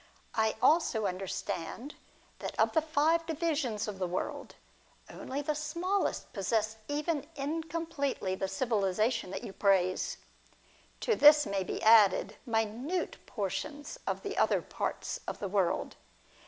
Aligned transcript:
I 0.33 0.55
also 0.63 1.05
understand 1.05 1.93
that 2.39 2.59
of 2.59 2.71
the 2.73 2.81
five 2.81 3.23
divisions 3.27 3.87
of 3.87 3.99
the 3.99 4.07
world, 4.07 4.55
only 5.11 5.43
the 5.43 5.53
smallest 5.53 6.33
possesses 6.33 6.77
even 6.87 7.27
incompletely 7.35 8.33
the 8.33 8.47
civilisation 8.47 9.29
that 9.29 9.43
you 9.43 9.53
praise. 9.53 10.17
To 11.01 11.15
this 11.15 11.45
may 11.45 11.63
be 11.63 11.83
added 11.83 12.37
minute 12.47 13.17
portions 13.27 13.99
of 14.07 14.25
other 14.25 14.63
parts 14.63 15.19
of 15.27 15.37
the 15.37 15.47
world. 15.47 15.97